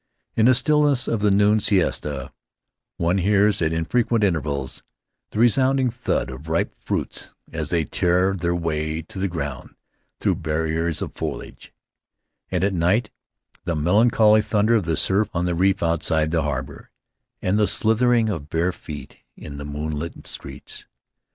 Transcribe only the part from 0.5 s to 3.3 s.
stillness of the noon siesta one